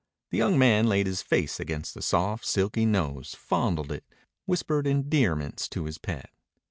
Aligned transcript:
The 0.31 0.37
young 0.39 0.57
man 0.57 0.87
laid 0.87 1.05
his 1.05 1.21
face 1.21 1.59
against 1.59 1.93
the 1.93 2.01
soft, 2.01 2.43
silky 2.43 2.87
nose, 2.87 3.35
fondled 3.37 3.91
it, 3.91 4.03
whispered 4.45 4.87
endearments 4.87 5.69
to 5.69 5.85
his 5.85 5.99
pet. 5.99 6.31